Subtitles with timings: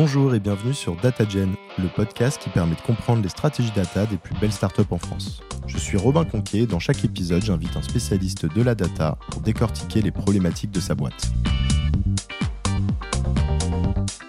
[0.00, 4.16] Bonjour et bienvenue sur DataGen, le podcast qui permet de comprendre les stratégies data des
[4.16, 5.42] plus belles startups en France.
[5.66, 9.42] Je suis Robin Conquier et dans chaque épisode, j'invite un spécialiste de la data pour
[9.42, 11.32] décortiquer les problématiques de sa boîte.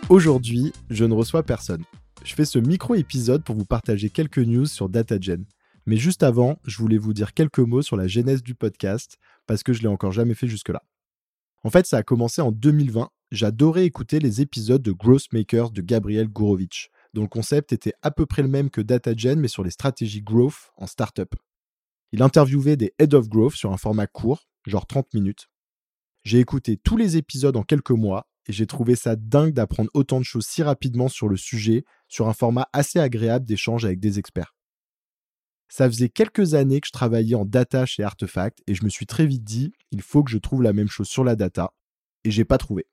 [0.10, 1.84] Aujourd'hui, je ne reçois personne.
[2.24, 5.46] Je fais ce micro-épisode pour vous partager quelques news sur DataGen.
[5.86, 9.62] Mais juste avant, je voulais vous dire quelques mots sur la genèse du podcast, parce
[9.62, 10.82] que je l'ai encore jamais fait jusque-là.
[11.64, 15.82] En fait, ça a commencé en 2020 j'adorais écouter les épisodes de Growth Makers de
[15.82, 19.64] Gabriel Gourovitch, dont le concept était à peu près le même que DataGen, mais sur
[19.64, 21.36] les stratégies growth en startup.
[22.12, 25.48] Il interviewait des Head of Growth sur un format court, genre 30 minutes.
[26.24, 30.20] J'ai écouté tous les épisodes en quelques mois et j'ai trouvé ça dingue d'apprendre autant
[30.20, 34.18] de choses si rapidement sur le sujet, sur un format assez agréable d'échange avec des
[34.18, 34.56] experts.
[35.72, 39.06] Ça faisait quelques années que je travaillais en data chez Artefact et je me suis
[39.06, 41.74] très vite dit, il faut que je trouve la même chose sur la data,
[42.24, 42.88] et j'ai pas trouvé.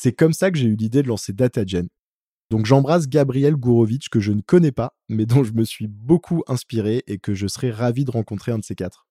[0.00, 1.88] C'est comme ça que j'ai eu l'idée de lancer DataGen.
[2.50, 6.44] Donc j'embrasse Gabriel Gourovitch que je ne connais pas, mais dont je me suis beaucoup
[6.46, 9.08] inspiré et que je serais ravi de rencontrer un de ces quatre.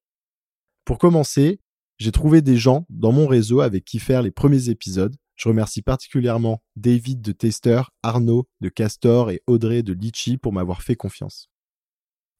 [0.86, 1.60] Pour commencer,
[1.98, 5.14] j'ai trouvé des gens dans mon réseau avec qui faire les premiers épisodes.
[5.36, 10.84] Je remercie particulièrement David de Tester, Arnaud de Castor et Audrey de Litchi pour m'avoir
[10.84, 11.50] fait confiance.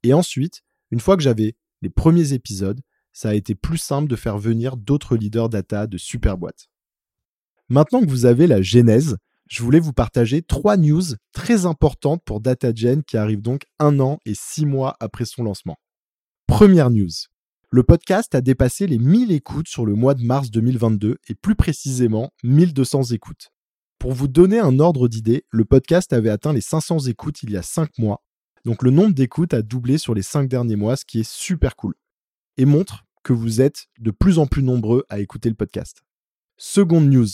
[0.04, 0.62] Et ensuite,
[0.92, 2.80] une fois que j'avais les premiers épisodes,
[3.12, 6.70] ça a été plus simple de faire venir d'autres leaders data de super boîtes.
[7.70, 9.18] Maintenant que vous avez la genèse,
[9.50, 14.20] je voulais vous partager trois news très importantes pour DataGen qui arrivent donc un an
[14.26, 15.78] et six mois après son lancement.
[16.48, 17.10] Première news.
[17.70, 21.56] Le podcast a dépassé les 1000 écoutes sur le mois de mars 2022 et plus
[21.56, 23.50] précisément 1200 écoutes.
[24.00, 27.58] Pour vous donner un ordre d'idée, le podcast avait atteint les 500 écoutes il y
[27.58, 28.24] a 5 mois,
[28.64, 31.76] donc le nombre d'écoutes a doublé sur les 5 derniers mois, ce qui est super
[31.76, 31.96] cool,
[32.56, 36.04] et montre que vous êtes de plus en plus nombreux à écouter le podcast.
[36.56, 37.28] Seconde news,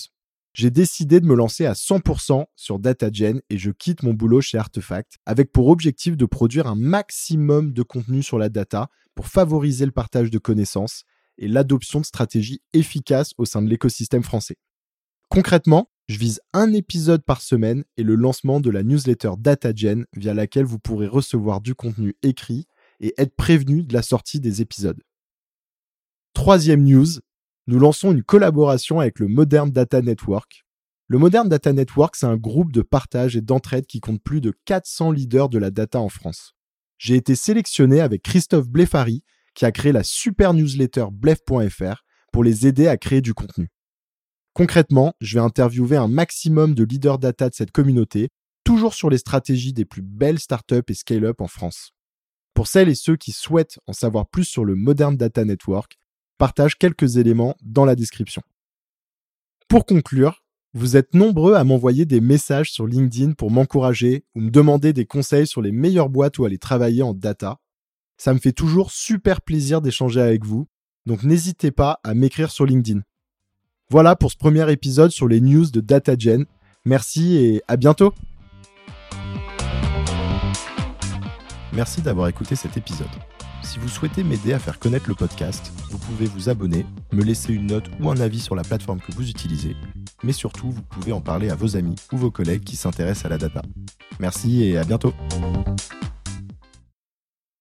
[0.54, 4.58] j'ai décidé de me lancer à 100% sur DataGen et je quitte mon boulot chez
[4.58, 9.86] Artefact avec pour objectif de produire un maximum de contenu sur la data pour favoriser
[9.86, 11.04] le partage de connaissances
[11.40, 14.58] et l'adoption de stratégies efficaces au sein de l'écosystème français.
[15.30, 20.34] Concrètement, je vise un épisode par semaine et le lancement de la newsletter DataGen via
[20.36, 22.68] laquelle vous pourrez recevoir du contenu écrit
[23.00, 25.02] et être prévenu de la sortie des épisodes.
[26.34, 27.08] Troisième news,
[27.68, 30.66] nous lançons une collaboration avec le Modern Data Network.
[31.08, 34.54] Le Modern Data Network, c'est un groupe de partage et d'entraide qui compte plus de
[34.66, 36.54] 400 leaders de la data en France.
[36.98, 42.68] J'ai été sélectionné avec Christophe Blefari, qui a créé la super newsletter blef.fr pour les
[42.68, 43.70] aider à créer du contenu.
[44.54, 48.30] Concrètement, je vais interviewer un maximum de leaders data de cette communauté,
[48.64, 51.92] toujours sur les stratégies des plus belles startups et scale-up en France.
[52.54, 55.98] Pour celles et ceux qui souhaitent en savoir plus sur le Modern Data Network,
[56.44, 58.42] partage quelques éléments dans la description.
[59.70, 60.44] Pour conclure,
[60.74, 65.06] vous êtes nombreux à m'envoyer des messages sur LinkedIn pour m'encourager ou me demander des
[65.06, 67.60] conseils sur les meilleures boîtes où aller travailler en data.
[68.18, 70.68] Ça me fait toujours super plaisir d'échanger avec vous,
[71.06, 73.04] donc n'hésitez pas à m'écrire sur LinkedIn.
[73.90, 76.46] Voilà pour ce premier épisode sur les news de DataGen.
[76.84, 78.14] Merci et à bientôt.
[81.72, 83.08] Merci d'avoir écouté cet épisode.
[83.74, 87.54] Si vous souhaitez m'aider à faire connaître le podcast, vous pouvez vous abonner, me laisser
[87.54, 89.76] une note ou un avis sur la plateforme que vous utilisez,
[90.22, 93.30] mais surtout vous pouvez en parler à vos amis ou vos collègues qui s'intéressent à
[93.30, 93.64] la data.
[94.20, 95.16] Merci et à bientôt